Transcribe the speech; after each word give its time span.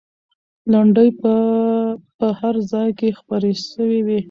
لنډۍ 0.71 1.09
به 1.19 1.35
په 2.17 2.27
هر 2.39 2.55
ځای 2.71 2.89
کې 2.99 3.17
خپرې 3.19 3.51
سوې 3.71 3.99
وي. 4.05 4.19